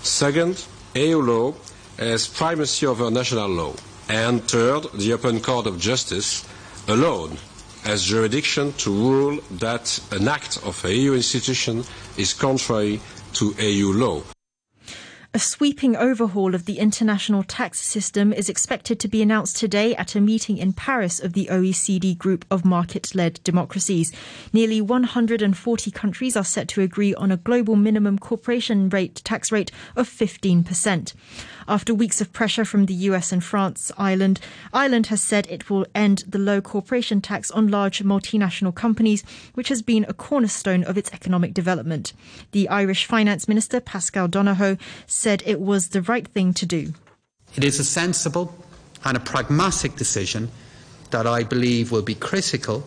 Second, 0.03 0.63
EU 0.95 1.21
law 1.21 1.53
has 1.97 2.27
primacy 2.27 2.85
over 2.85 3.09
national 3.11 3.49
law. 3.49 3.73
And 4.09 4.43
third, 4.49 4.83
the 4.93 5.03
European 5.03 5.39
Court 5.39 5.67
of 5.67 5.79
Justice 5.79 6.45
alone 6.87 7.37
has 7.83 8.03
jurisdiction 8.05 8.73
to 8.73 8.91
rule 8.91 9.39
that 9.51 9.99
an 10.11 10.27
act 10.27 10.57
of 10.65 10.83
an 10.85 10.91
EU 10.91 11.13
institution 11.13 11.83
is 12.17 12.33
contrary 12.33 12.99
to 13.33 13.53
EU 13.59 13.93
law. 13.93 14.21
A 15.35 15.39
sweeping 15.39 15.97
overhaul 15.97 16.55
of 16.55 16.63
the 16.63 16.79
international 16.79 17.43
tax 17.43 17.81
system 17.81 18.31
is 18.31 18.47
expected 18.47 19.01
to 19.01 19.09
be 19.09 19.21
announced 19.21 19.57
today 19.57 19.93
at 19.97 20.15
a 20.15 20.21
meeting 20.21 20.57
in 20.57 20.71
Paris 20.71 21.19
of 21.19 21.33
the 21.33 21.49
OECD 21.51 22.17
group 22.17 22.45
of 22.49 22.63
market 22.63 23.13
led 23.13 23.41
democracies. 23.43 24.13
Nearly 24.53 24.79
140 24.79 25.91
countries 25.91 26.37
are 26.37 26.45
set 26.45 26.69
to 26.69 26.81
agree 26.81 27.13
on 27.15 27.33
a 27.33 27.35
global 27.35 27.75
minimum 27.75 28.17
corporation 28.17 28.87
rate 28.87 29.15
tax 29.25 29.51
rate 29.51 29.73
of 29.97 30.07
15%. 30.07 31.13
After 31.67 31.95
weeks 31.95 32.21
of 32.21 32.31
pressure 32.31 32.63
from 32.63 32.85
the 32.85 32.93
US 32.93 33.31
and 33.31 33.43
France, 33.43 33.91
Ireland, 33.97 34.39
Ireland 34.71 35.07
has 35.07 35.21
said 35.21 35.47
it 35.49 35.69
will 35.69 35.85
end 35.93 36.23
the 36.27 36.37
low 36.37 36.61
corporation 36.61 37.19
tax 37.19 37.49
on 37.51 37.67
large 37.67 38.03
multinational 38.03 38.73
companies, 38.73 39.23
which 39.55 39.69
has 39.69 39.81
been 39.81 40.05
a 40.07 40.13
cornerstone 40.13 40.83
of 40.83 40.97
its 40.97 41.11
economic 41.11 41.53
development. 41.53 42.13
The 42.51 42.69
Irish 42.69 43.05
Finance 43.05 43.49
Minister, 43.49 43.81
Paschal 43.81 44.27
Donohoe, 44.29 44.77
said 45.25 45.41
it 45.43 45.59
was 45.59 45.89
the 45.89 46.03
right 46.03 46.27
thing 46.27 46.53
to 46.53 46.67
do. 46.67 46.93
It 47.55 47.63
is 47.63 47.79
a 47.79 47.83
sensible 47.83 48.53
and 49.03 49.17
a 49.17 49.19
pragmatic 49.19 49.95
decision 49.95 50.51
that 51.09 51.25
I 51.25 51.41
believe 51.41 51.91
will 51.91 52.03
be 52.03 52.13
critical 52.13 52.83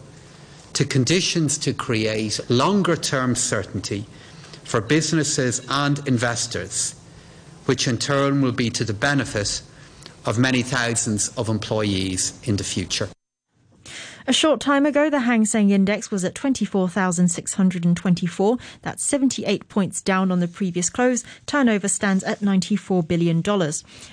to 0.74 0.84
conditions 0.84 1.58
to 1.58 1.72
create 1.74 2.38
longer 2.48 2.94
term 2.94 3.34
certainty 3.34 4.06
for 4.62 4.80
businesses 4.80 5.66
and 5.68 5.98
investors 6.06 6.94
which 7.66 7.88
in 7.88 7.98
turn 7.98 8.40
will 8.40 8.52
be 8.64 8.70
to 8.70 8.84
the 8.84 8.94
benefit 8.94 9.60
of 10.24 10.38
many 10.38 10.62
thousands 10.62 11.30
of 11.36 11.48
employees 11.48 12.38
in 12.44 12.54
the 12.56 12.62
future. 12.62 13.08
A 14.28 14.32
short 14.34 14.60
time 14.60 14.84
ago, 14.84 15.08
the 15.08 15.20
Hang 15.20 15.46
Seng 15.46 15.70
Index 15.70 16.10
was 16.10 16.22
at 16.22 16.34
24,624. 16.34 18.58
That's 18.82 19.02
78 19.02 19.66
points 19.70 20.02
down 20.02 20.30
on 20.30 20.40
the 20.40 20.46
previous 20.46 20.90
close. 20.90 21.24
Turnover 21.46 21.88
stands 21.88 22.22
at 22.24 22.40
$94 22.40 23.08
billion. 23.08 23.42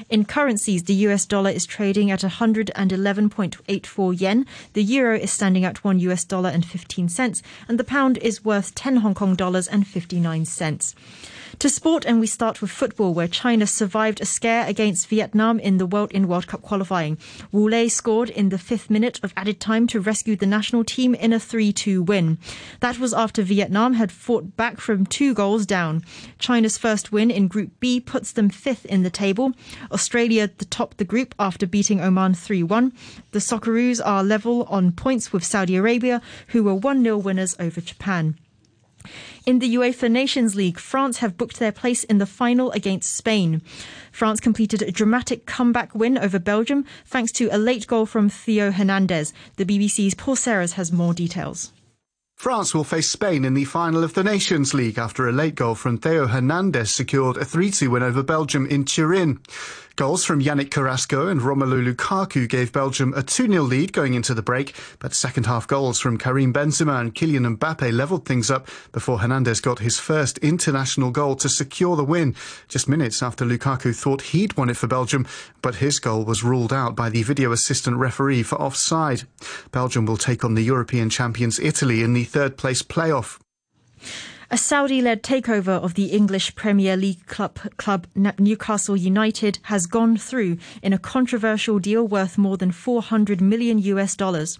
In 0.09 0.23
currencies, 0.23 0.83
the 0.83 0.93
US 0.93 1.25
dollar 1.25 1.49
is 1.49 1.65
trading 1.65 2.11
at 2.11 2.21
111.84 2.21 4.21
yen. 4.21 4.45
The 4.71 4.83
euro 4.83 5.17
is 5.17 5.33
standing 5.33 5.65
at 5.65 5.83
1 5.83 5.99
US 5.99 6.23
dollar 6.23 6.49
and 6.49 6.65
15 6.65 7.09
cents. 7.09 7.43
And 7.67 7.77
the 7.77 7.83
pound 7.83 8.17
is 8.19 8.45
worth 8.45 8.73
10 8.73 8.95
Hong 8.97 9.15
Kong 9.15 9.35
dollars 9.35 9.67
and 9.67 9.85
59 9.85 10.45
cents. 10.45 10.95
To 11.59 11.69
sport, 11.69 12.05
and 12.05 12.19
we 12.19 12.27
start 12.27 12.61
with 12.61 12.69
football, 12.69 13.13
where 13.13 13.29
China 13.29 13.65
survived 13.65 14.19
a 14.19 14.25
scare 14.25 14.67
against 14.67 15.07
Vietnam 15.07 15.57
in 15.57 15.77
the 15.77 15.85
World 15.85 16.11
in 16.11 16.27
World 16.27 16.47
Cup 16.47 16.61
qualifying. 16.61 17.17
Wu 17.51 17.69
Lei 17.69 17.87
scored 17.87 18.29
in 18.29 18.49
the 18.49 18.57
fifth 18.57 18.89
minute 18.89 19.21
of 19.23 19.33
added 19.37 19.61
time 19.61 19.87
to 19.87 20.01
rescue 20.01 20.35
the 20.35 20.45
national 20.45 20.83
team 20.83 21.15
in 21.15 21.31
a 21.31 21.37
3-2 21.37 22.05
win. 22.05 22.37
That 22.81 22.99
was 22.99 23.13
after 23.13 23.41
Vietnam 23.41 23.93
had 23.93 24.11
fought 24.11 24.57
back 24.57 24.81
from 24.81 25.05
two 25.05 25.33
goals 25.33 25.65
down. 25.65 26.03
China's 26.39 26.77
first 26.77 27.13
win 27.13 27.31
in 27.31 27.47
Group 27.47 27.71
B 27.79 28.01
puts 28.01 28.33
them 28.33 28.49
fifth 28.49 28.85
in 28.85 29.03
the 29.03 29.09
table. 29.09 29.53
Australia 29.93 30.49
the 30.57 30.65
top 30.65 30.97
the 30.97 31.05
group 31.05 31.33
after 31.39 31.65
beating 31.65 32.01
Oman 32.01 32.33
3-1. 32.33 32.91
The 33.31 33.39
Socceroos 33.39 34.01
are 34.05 34.23
level 34.23 34.63
on 34.63 34.91
points 34.91 35.31
with 35.31 35.45
Saudi 35.45 35.77
Arabia, 35.77 36.21
who 36.49 36.63
were 36.63 36.75
1-0 36.75 37.23
winners 37.23 37.55
over 37.59 37.79
Japan. 37.79 38.37
In 39.45 39.59
the 39.59 39.75
UEFA 39.75 40.09
Nations 40.09 40.55
League, 40.55 40.79
France 40.79 41.17
have 41.19 41.37
booked 41.37 41.59
their 41.59 41.71
place 41.71 42.03
in 42.03 42.17
the 42.17 42.25
final 42.25 42.71
against 42.71 43.15
Spain. 43.15 43.61
France 44.11 44.39
completed 44.39 44.81
a 44.81 44.91
dramatic 44.91 45.45
comeback 45.45 45.93
win 45.93 46.17
over 46.17 46.39
Belgium 46.39 46.85
thanks 47.05 47.31
to 47.33 47.47
a 47.47 47.57
late 47.57 47.87
goal 47.87 48.05
from 48.05 48.29
Theo 48.29 48.71
Hernandez. 48.71 49.33
The 49.57 49.65
BBC's 49.65 50.15
Paul 50.15 50.35
Serres 50.35 50.73
has 50.73 50.91
more 50.91 51.13
details. 51.13 51.71
France 52.35 52.75
will 52.75 52.83
face 52.83 53.09
Spain 53.09 53.45
in 53.45 53.53
the 53.53 53.63
final 53.63 54.03
of 54.03 54.13
the 54.13 54.23
Nations 54.23 54.73
League 54.73 54.97
after 54.97 55.27
a 55.27 55.31
late 55.31 55.55
goal 55.55 55.73
from 55.73 55.97
Theo 55.97 56.27
Hernandez 56.27 56.91
secured 56.91 57.37
a 57.37 57.45
3-2 57.45 57.87
win 57.87 58.03
over 58.03 58.21
Belgium 58.21 58.67
in 58.67 58.83
Turin. 58.83 59.39
Goals 59.97 60.25
from 60.25 60.41
Yannick 60.41 60.71
Carrasco 60.71 61.29
and 61.29 61.39
Romelu 61.39 61.81
Lukaku 61.81 62.49
gave 62.49 62.73
Belgium 62.73 63.13
a 63.13 63.23
2-0 63.23 63.65
lead 63.65 63.93
going 63.93 64.13
into 64.13 64.33
the 64.33 64.41
break, 64.41 64.75
but 64.99 65.13
second 65.13 65.45
half 65.45 65.67
goals 65.67 66.01
from 66.01 66.17
Karim 66.17 66.51
Benzema 66.51 66.99
and 66.99 67.15
Kylian 67.15 67.55
Mbappe 67.55 67.93
levelled 67.93 68.25
things 68.25 68.51
up 68.51 68.67
before 68.91 69.19
Hernandez 69.19 69.61
got 69.61 69.79
his 69.79 69.97
first 69.97 70.37
international 70.39 71.11
goal 71.11 71.37
to 71.37 71.47
secure 71.47 71.95
the 71.95 72.03
win, 72.03 72.35
just 72.67 72.89
minutes 72.89 73.23
after 73.23 73.45
Lukaku 73.45 73.95
thought 73.95 74.21
he'd 74.21 74.57
won 74.57 74.69
it 74.69 74.75
for 74.75 74.87
Belgium, 74.87 75.25
but 75.61 75.75
his 75.75 75.97
goal 75.99 76.25
was 76.25 76.43
ruled 76.43 76.73
out 76.73 76.93
by 76.93 77.07
the 77.07 77.23
video 77.23 77.53
assistant 77.53 77.95
referee 77.95 78.43
for 78.43 78.61
offside. 78.61 79.23
Belgium 79.71 80.05
will 80.05 80.17
take 80.17 80.43
on 80.43 80.55
the 80.55 80.61
European 80.61 81.09
champions 81.09 81.57
Italy 81.57 82.03
in 82.03 82.11
the 82.11 82.25
third 82.25 82.57
place 82.57 82.81
playoff. 82.81 83.39
A 84.51 84.57
Saudi 84.59 85.01
led 85.01 85.23
takeover 85.23 85.69
of 85.69 85.95
the 85.95 86.11
English 86.11 86.53
Premier 86.53 86.95
League 86.95 87.25
club, 87.25 87.57
club 87.77 88.05
Newcastle 88.37 88.95
United 88.95 89.57
has 89.63 89.87
gone 89.87 90.17
through 90.17 90.57
in 90.83 90.93
a 90.93 90.99
controversial 90.99 91.79
deal 91.79 92.07
worth 92.07 92.37
more 92.37 92.55
than 92.55 92.71
400 92.71 93.41
million 93.41 93.79
US 93.79 94.15
dollars. 94.15 94.59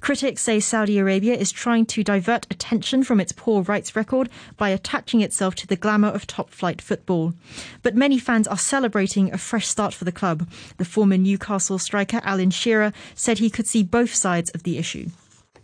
Critics 0.00 0.40
say 0.40 0.60
Saudi 0.60 0.98
Arabia 0.98 1.34
is 1.34 1.50
trying 1.50 1.84
to 1.86 2.04
divert 2.04 2.46
attention 2.48 3.02
from 3.02 3.18
its 3.18 3.32
poor 3.32 3.62
rights 3.62 3.96
record 3.96 4.28
by 4.56 4.68
attaching 4.68 5.20
itself 5.20 5.56
to 5.56 5.66
the 5.66 5.76
glamour 5.76 6.08
of 6.08 6.28
top 6.28 6.50
flight 6.50 6.80
football. 6.80 7.34
But 7.82 7.96
many 7.96 8.20
fans 8.20 8.46
are 8.46 8.56
celebrating 8.56 9.32
a 9.32 9.38
fresh 9.38 9.66
start 9.66 9.94
for 9.94 10.04
the 10.04 10.12
club. 10.12 10.48
The 10.76 10.84
former 10.84 11.16
Newcastle 11.16 11.80
striker 11.80 12.20
Alan 12.22 12.50
Shearer 12.50 12.92
said 13.16 13.38
he 13.38 13.50
could 13.50 13.66
see 13.66 13.82
both 13.82 14.14
sides 14.14 14.50
of 14.50 14.62
the 14.62 14.78
issue. 14.78 15.08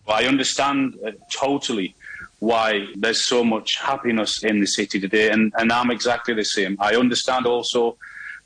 I 0.08 0.24
understand 0.24 0.98
uh, 1.06 1.12
totally 1.30 1.94
why 2.40 2.87
there's 2.97 3.23
so 3.25 3.44
much 3.44 3.76
happiness 3.76 4.42
in 4.42 4.61
the 4.61 4.66
city 4.66 4.99
today, 4.99 5.30
and, 5.30 5.52
and 5.56 5.70
I'm 5.70 5.90
exactly 5.90 6.35
the 6.35 6.44
same. 6.44 6.76
I 6.80 6.97
understand 6.97 7.47
also 7.47 7.97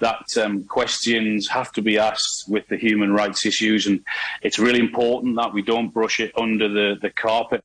that 0.00 0.36
um, 0.36 0.64
questions 0.64 1.48
have 1.48 1.72
to 1.72 1.80
be 1.80 1.98
asked 1.98 2.44
with 2.48 2.66
the 2.68 2.76
human 2.76 3.12
rights 3.12 3.46
issues, 3.46 3.86
and 3.86 4.04
it's 4.42 4.58
really 4.58 4.80
important 4.80 5.36
that 5.36 5.54
we 5.54 5.62
don't 5.62 5.94
brush 5.94 6.20
it 6.20 6.32
under 6.36 6.68
the, 6.68 6.96
the 7.00 7.10
carpet. 7.10 7.63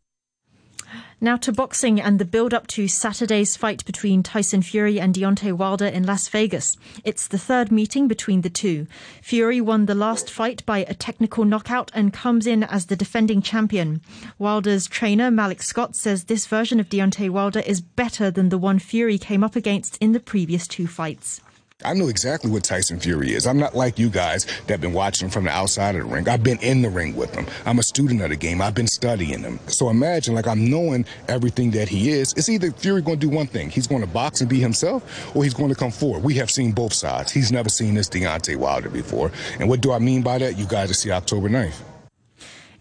Now 1.21 1.35
to 1.35 1.51
boxing 1.51 1.99
and 1.99 2.17
the 2.17 2.23
build 2.23 2.53
up 2.53 2.65
to 2.67 2.87
Saturday's 2.87 3.57
fight 3.57 3.83
between 3.83 4.23
Tyson 4.23 4.61
Fury 4.61 5.01
and 5.01 5.13
Deontay 5.13 5.51
Wilder 5.51 5.85
in 5.85 6.05
Las 6.05 6.29
Vegas. 6.29 6.77
It's 7.03 7.27
the 7.27 7.37
third 7.37 7.73
meeting 7.73 8.07
between 8.07 8.39
the 8.39 8.49
two. 8.49 8.87
Fury 9.21 9.59
won 9.59 9.85
the 9.85 9.95
last 9.95 10.31
fight 10.31 10.65
by 10.65 10.85
a 10.87 10.93
technical 10.93 11.43
knockout 11.43 11.91
and 11.93 12.13
comes 12.13 12.47
in 12.47 12.63
as 12.63 12.85
the 12.85 12.95
defending 12.95 13.41
champion. 13.41 13.99
Wilder's 14.37 14.87
trainer 14.87 15.29
Malik 15.29 15.61
Scott 15.61 15.93
says 15.93 16.23
this 16.23 16.47
version 16.47 16.79
of 16.79 16.87
Deontay 16.87 17.29
Wilder 17.29 17.63
is 17.65 17.81
better 17.81 18.31
than 18.31 18.47
the 18.47 18.57
one 18.57 18.79
Fury 18.79 19.17
came 19.17 19.43
up 19.43 19.57
against 19.57 19.97
in 19.97 20.13
the 20.13 20.21
previous 20.21 20.69
two 20.69 20.87
fights. 20.87 21.41
I 21.85 21.93
know 21.93 22.09
exactly 22.09 22.51
what 22.51 22.65
Tyson 22.65 22.99
Fury 22.99 23.31
is. 23.31 23.47
I'm 23.47 23.57
not 23.57 23.73
like 23.73 23.97
you 23.97 24.09
guys 24.09 24.43
that 24.43 24.69
have 24.69 24.81
been 24.81 24.91
watching 24.91 25.29
from 25.29 25.45
the 25.45 25.51
outside 25.51 25.95
of 25.95 26.01
the 26.01 26.13
ring. 26.13 26.27
I've 26.27 26.43
been 26.43 26.59
in 26.59 26.81
the 26.81 26.89
ring 26.89 27.15
with 27.15 27.33
him. 27.33 27.45
I'm 27.65 27.79
a 27.79 27.83
student 27.83 28.21
of 28.21 28.31
the 28.31 28.35
game. 28.35 28.61
I've 28.61 28.75
been 28.75 28.85
studying 28.85 29.39
him. 29.39 29.61
So 29.67 29.89
imagine, 29.89 30.35
like, 30.35 30.45
I'm 30.45 30.69
knowing 30.69 31.05
everything 31.29 31.71
that 31.71 31.87
he 31.87 32.09
is. 32.09 32.33
It's 32.33 32.49
either 32.49 32.71
Fury 32.71 33.01
going 33.01 33.17
to 33.17 33.25
do 33.25 33.33
one 33.33 33.47
thing. 33.47 33.69
He's 33.69 33.87
going 33.87 34.01
to 34.01 34.07
box 34.07 34.41
and 34.41 34.49
be 34.49 34.59
himself, 34.59 35.33
or 35.33 35.45
he's 35.45 35.53
going 35.53 35.69
to 35.69 35.75
come 35.75 35.91
forward. 35.91 36.21
We 36.21 36.33
have 36.33 36.51
seen 36.51 36.73
both 36.73 36.91
sides. 36.91 37.31
He's 37.31 37.49
never 37.49 37.69
seen 37.69 37.93
this 37.93 38.09
Deontay 38.09 38.57
Wilder 38.57 38.89
before. 38.89 39.31
And 39.57 39.69
what 39.69 39.79
do 39.79 39.93
I 39.93 39.99
mean 39.99 40.21
by 40.21 40.37
that? 40.39 40.57
You 40.57 40.65
guys 40.65 40.89
will 40.89 40.95
see 40.95 41.11
October 41.11 41.47
9th. 41.47 41.81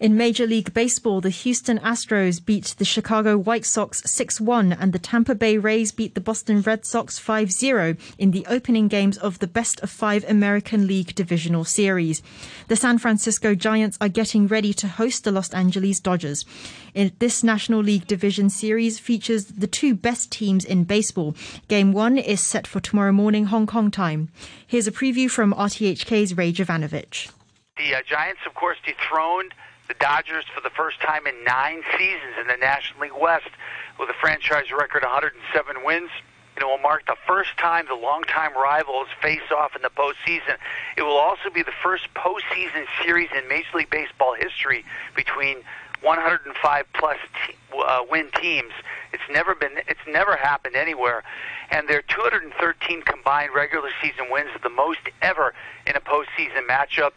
In 0.00 0.16
Major 0.16 0.46
League 0.46 0.72
Baseball, 0.72 1.20
the 1.20 1.28
Houston 1.28 1.80
Astros 1.80 2.44
beat 2.44 2.76
the 2.78 2.84
Chicago 2.84 3.36
White 3.36 3.64
Sox 3.64 4.00
6-1 4.02 4.76
and 4.78 4.92
the 4.92 4.98
Tampa 5.00 5.34
Bay 5.34 5.58
Rays 5.58 5.90
beat 5.90 6.14
the 6.14 6.20
Boston 6.20 6.60
Red 6.60 6.84
Sox 6.84 7.18
5-0 7.18 7.98
in 8.16 8.30
the 8.30 8.46
opening 8.46 8.86
games 8.86 9.18
of 9.18 9.40
the 9.40 9.48
best 9.48 9.80
of 9.80 9.90
5 9.90 10.24
American 10.28 10.86
League 10.86 11.16
Divisional 11.16 11.64
Series. 11.64 12.22
The 12.68 12.76
San 12.76 12.98
Francisco 12.98 13.56
Giants 13.56 13.98
are 14.00 14.08
getting 14.08 14.46
ready 14.46 14.72
to 14.74 14.86
host 14.86 15.24
the 15.24 15.32
Los 15.32 15.52
Angeles 15.52 15.98
Dodgers. 15.98 16.44
In 16.94 17.10
this 17.18 17.42
National 17.42 17.80
League 17.80 18.06
Division 18.06 18.50
Series 18.50 19.00
features 19.00 19.46
the 19.46 19.66
two 19.66 19.96
best 19.96 20.30
teams 20.30 20.64
in 20.64 20.84
baseball. 20.84 21.34
Game 21.66 21.92
1 21.92 22.18
is 22.18 22.40
set 22.40 22.68
for 22.68 22.78
tomorrow 22.78 23.10
morning 23.10 23.46
Hong 23.46 23.66
Kong 23.66 23.90
time. 23.90 24.28
Here's 24.64 24.86
a 24.86 24.92
preview 24.92 25.28
from 25.28 25.52
RTHK's 25.54 26.36
Ray 26.36 26.52
Jovanovich. 26.52 27.32
The 27.76 27.96
uh, 27.96 28.02
Giants, 28.08 28.40
of 28.46 28.54
course, 28.54 28.76
dethroned 28.86 29.54
the 29.88 29.94
Dodgers 29.94 30.44
for 30.54 30.60
the 30.60 30.70
first 30.70 31.00
time 31.00 31.26
in 31.26 31.34
nine 31.44 31.82
seasons 31.96 32.34
in 32.40 32.46
the 32.46 32.56
National 32.56 33.00
League 33.00 33.18
West 33.18 33.48
with 33.98 34.08
a 34.10 34.14
franchise 34.20 34.70
record 34.70 35.02
107 35.02 35.84
wins. 35.84 36.10
It 36.56 36.64
will 36.64 36.78
mark 36.78 37.06
the 37.06 37.16
first 37.26 37.56
time 37.56 37.86
the 37.86 37.94
longtime 37.94 38.52
rivals 38.54 39.06
face 39.22 39.48
off 39.56 39.76
in 39.76 39.82
the 39.82 39.90
postseason. 39.90 40.56
It 40.96 41.02
will 41.02 41.16
also 41.16 41.50
be 41.50 41.62
the 41.62 41.72
first 41.82 42.12
postseason 42.14 42.84
series 43.02 43.28
in 43.36 43.48
Major 43.48 43.78
League 43.78 43.90
Baseball 43.90 44.34
history 44.34 44.84
between 45.14 45.58
105 46.02 46.84
plus 46.94 47.16
t- 47.46 47.54
uh, 47.78 48.04
win 48.10 48.28
teams. 48.40 48.72
It's 49.12 49.22
never 49.30 49.54
been, 49.54 49.78
it's 49.86 50.00
never 50.06 50.36
happened 50.36 50.74
anywhere, 50.74 51.22
and 51.70 51.88
their 51.88 52.02
213 52.02 53.02
combined 53.02 53.54
regular 53.54 53.90
season 54.02 54.26
wins, 54.30 54.50
the 54.62 54.68
most 54.68 55.00
ever 55.22 55.54
in 55.86 55.96
a 55.96 56.00
postseason 56.00 56.66
matchup. 56.68 57.12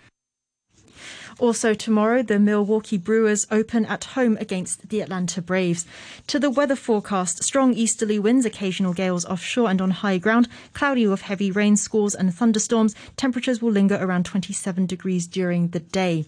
Also 1.42 1.74
tomorrow, 1.74 2.22
the 2.22 2.38
Milwaukee 2.38 3.00
Brewers 3.00 3.48
open 3.50 3.84
at 3.88 4.04
home 4.04 4.38
against 4.40 4.90
the 4.90 5.02
Atlanta 5.02 5.42
Braves. 5.42 5.88
To 6.28 6.38
the 6.38 6.52
weather 6.52 6.76
forecast, 6.76 7.44
strong 7.44 7.74
easterly 7.74 8.20
winds, 8.20 8.46
occasional 8.46 8.94
gales 8.94 9.26
offshore 9.26 9.68
and 9.68 9.82
on 9.82 9.90
high 9.90 10.20
ground, 10.20 10.48
cloudy 10.74 11.08
with 11.08 11.22
heavy 11.22 11.50
rain, 11.50 11.76
squalls 11.78 12.14
and 12.14 12.32
thunderstorms. 12.32 12.94
Temperatures 13.18 13.60
will 13.60 13.72
linger 13.72 13.98
around 14.00 14.26
27 14.28 14.86
degrees 14.86 15.26
during 15.26 15.70
the 15.70 15.80
day. 15.80 16.26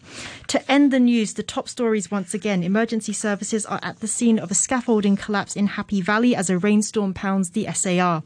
To 0.48 0.72
end 0.72 0.92
the 0.92 1.00
news, 1.00 1.36
the 1.36 1.44
top 1.44 1.70
stories 1.70 2.10
once 2.10 2.34
again. 2.34 2.64
Emergency 2.64 3.14
services 3.14 3.68
are 3.68 3.80
at 3.84 4.00
the 4.00 4.08
scene 4.08 4.40
of 4.40 4.50
a 4.50 4.56
scaffolding 4.56 5.16
collapse 5.16 5.56
in 5.56 5.68
Happy 5.68 6.02
Valley 6.02 6.36
as 6.36 6.50
a 6.50 6.58
rainstorm 6.58 7.14
pounds 7.14 7.52
the 7.52 7.72
SAR. 7.72 8.24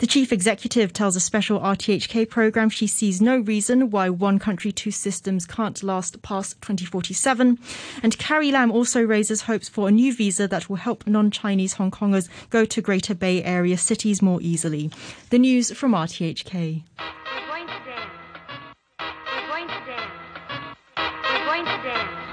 The 0.00 0.08
chief 0.08 0.32
executive 0.32 0.92
tells 0.92 1.14
a 1.14 1.20
special 1.20 1.60
RTHK 1.60 2.28
program 2.28 2.70
she 2.70 2.88
sees 2.88 3.22
no 3.22 3.38
reason 3.38 3.90
why 3.90 4.10
one 4.10 4.40
country, 4.40 4.72
two 4.72 4.90
systems 4.90 5.46
can't 5.46 5.80
last 5.84 6.23
past 6.24 6.60
2047. 6.62 7.58
And 8.02 8.18
Carrie 8.18 8.50
Lam 8.50 8.72
also 8.72 9.00
raises 9.00 9.42
hopes 9.42 9.68
for 9.68 9.86
a 9.86 9.92
new 9.92 10.12
visa 10.12 10.48
that 10.48 10.68
will 10.68 10.76
help 10.76 11.06
non 11.06 11.30
Chinese 11.30 11.74
Hong 11.74 11.92
Kongers 11.92 12.28
go 12.50 12.64
to 12.64 12.80
Greater 12.80 13.14
Bay 13.14 13.44
Area 13.44 13.78
cities 13.78 14.20
more 14.20 14.40
easily. 14.42 14.90
The 15.30 15.38
news 15.38 15.70
from 15.70 15.92
RTHK. 15.92 16.82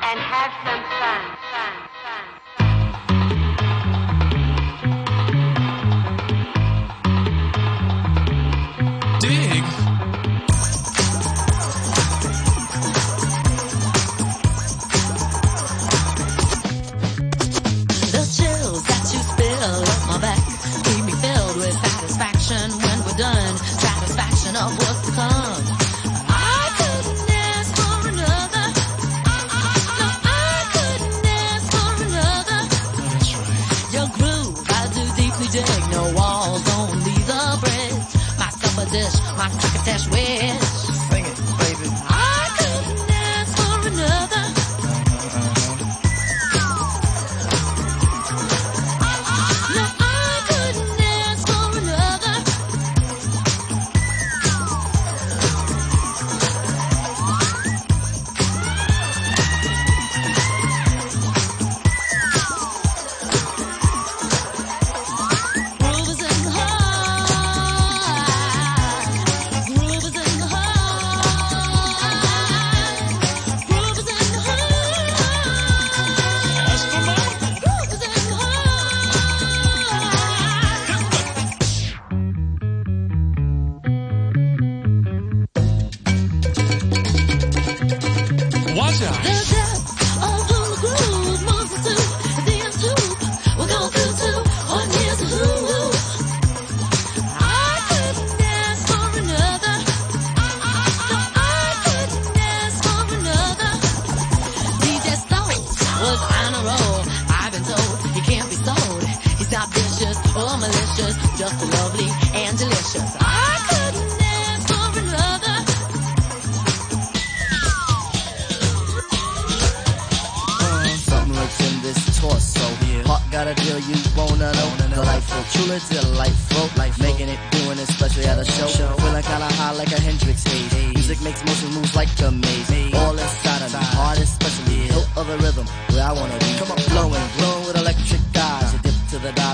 And 0.03 0.19
have 0.19 0.51
some. 0.65 0.81
Fun. 0.99 1.40
Your 24.51 24.67
groove, 24.67 25.71
I 26.27 26.67
couldn't 26.77 27.25
dance 27.25 27.71
for 27.71 28.09
another 28.09 28.67
I 30.27 30.67
couldn't 30.73 31.15
mess 31.23 31.63
with 31.71 32.01
another 32.11 32.61
Young, 33.93 34.11
I 34.67 34.91
do 34.93 35.03
deeply 35.15 35.47
dig. 35.47 35.91
No 35.91 36.03
walls, 36.17 36.67
only 36.75 37.17
the 37.31 37.41
bridge. 37.61 38.11
My 38.37 38.49
supper 38.49 38.87
dish, 38.91 39.15
my 39.37 39.47
wish. 40.11 40.60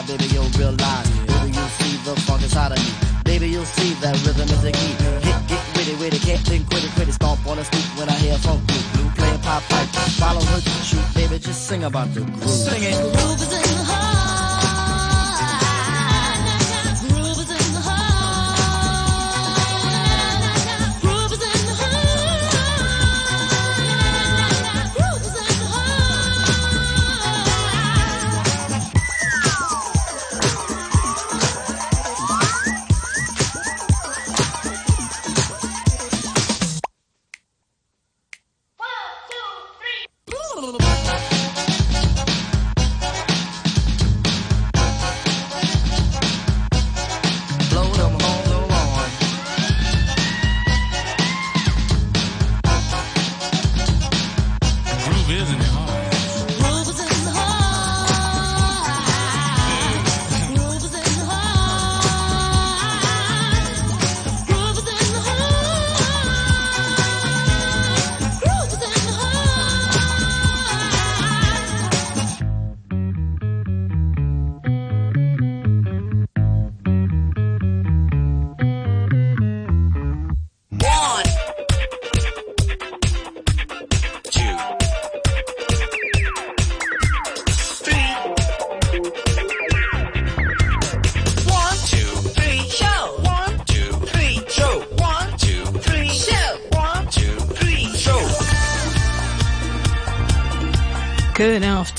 Baby, 0.08 0.26
you'll 0.32 0.50
realize. 0.58 1.10
Baby, 1.28 1.52
you'll 1.52 1.74
see 1.80 1.98
the 2.08 2.16
funk 2.22 2.42
inside 2.42 2.72
of 2.72 2.80
me. 2.80 2.92
Baby, 3.26 3.50
you'll 3.50 3.66
see 3.66 3.94
that 4.02 4.16
rhythm 4.26 4.48
is 4.48 4.62
the 4.64 4.72
key. 4.72 4.96
Hit, 5.28 5.38
get 5.48 5.62
witty, 5.76 5.96
witty, 6.00 6.20
can't 6.20 6.42
think, 6.48 6.70
quit 6.70 6.84
it, 6.86 6.92
quit 6.92 7.10
it. 7.10 7.14
Stomp 7.14 7.46
on 7.46 7.58
the 7.58 7.66
stoop 7.66 8.00
when 8.00 8.10
I 8.10 8.14
hear 8.14 8.38
funk 8.38 8.66
blue, 8.66 8.84
blue 8.96 9.36
a 9.36 9.38
pop 9.40 9.62
pipe. 9.64 9.88
Follow 10.16 10.42
her 10.42 10.62
to 10.62 10.70
shoot, 10.88 11.06
baby, 11.14 11.38
just 11.40 11.68
sing 11.68 11.84
about 11.84 12.14
the 12.14 12.22
groove. 12.22 12.50
Sing 12.50 12.84
it. 12.84 12.96
Groove 12.96 13.42
is 13.42 13.52
in 13.52 13.78
the 13.78 13.87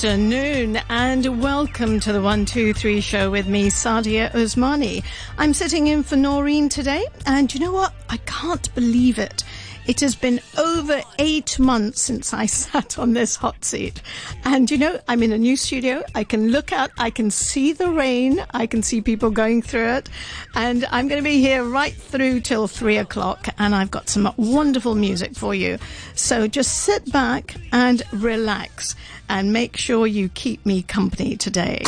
afternoon 0.09 0.81
and 0.89 1.39
welcome 1.39 1.99
to 1.99 2.11
the 2.11 2.19
123 2.19 2.99
show 2.99 3.29
with 3.29 3.47
me, 3.47 3.69
Sadia 3.69 4.31
Osmani. 4.31 5.03
I'm 5.37 5.53
sitting 5.53 5.85
in 5.85 6.01
for 6.01 6.15
Noreen 6.15 6.67
today 6.67 7.05
and 7.27 7.53
you 7.53 7.59
know 7.59 7.71
what? 7.71 7.93
I 8.09 8.17
can't 8.17 8.73
believe 8.73 9.19
it. 9.19 9.43
It 9.89 10.01
has 10.01 10.13
been 10.13 10.39
over 10.55 11.01
eight 11.17 11.57
months 11.57 12.01
since 12.01 12.31
I 12.31 12.45
sat 12.61 12.99
on 12.99 13.13
this 13.13 13.35
hot 13.35 13.65
seat. 13.65 14.03
And 14.43 14.69
you 14.69 14.77
know, 14.77 14.99
I'm 15.07 15.23
in 15.23 15.31
a 15.31 15.37
new 15.39 15.57
studio. 15.57 16.03
I 16.13 16.23
can 16.23 16.51
look 16.51 16.71
out, 16.71 16.91
I 16.99 17.09
can 17.09 17.31
see 17.31 17.73
the 17.73 17.89
rain, 17.89 18.45
I 18.51 18.67
can 18.67 18.83
see 18.83 19.01
people 19.01 19.31
going 19.31 19.63
through 19.63 19.89
it. 19.93 20.09
And 20.53 20.85
I'm 20.91 21.07
going 21.07 21.17
to 21.17 21.27
be 21.27 21.41
here 21.41 21.63
right 21.63 21.95
through 21.95 22.41
till 22.41 22.67
three 22.67 22.97
o'clock. 22.97 23.47
And 23.57 23.73
I've 23.73 23.89
got 23.89 24.09
some 24.09 24.31
wonderful 24.37 24.93
music 24.93 25.33
for 25.33 25.55
you. 25.55 25.79
So 26.13 26.47
just 26.47 26.83
sit 26.83 27.11
back 27.11 27.55
and 27.71 28.03
relax 28.13 28.95
and 29.27 29.51
make 29.51 29.75
sure 29.75 30.05
you 30.05 30.29
keep 30.29 30.63
me 30.67 30.83
company 30.83 31.35
today. 31.35 31.81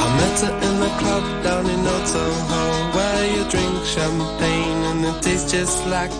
I 0.00 0.16
met 0.16 0.40
her 0.42 0.67
club 1.00 1.24
down 1.44 1.66
in 1.66 1.86
Old 1.86 2.06
Where 2.94 3.26
you 3.34 3.42
drink 3.50 3.84
champagne 3.84 4.80
and 4.90 5.04
it 5.04 5.22
tastes 5.22 5.50
just 5.52 5.86
like 5.86 6.12